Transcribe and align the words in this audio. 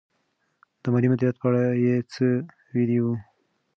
د 0.81 0.83
مالي 0.93 1.07
مدیریت 1.11 1.35
په 1.39 1.45
اړه 1.49 1.63
یې 1.83 1.95
څه 2.11 2.25
ویلي 2.73 2.99
وو؟ 3.03 3.15